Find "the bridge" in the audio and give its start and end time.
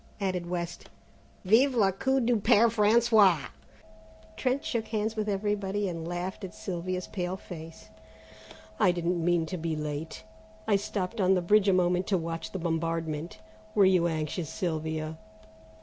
11.35-11.69